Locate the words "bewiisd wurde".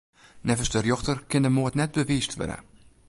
1.97-2.57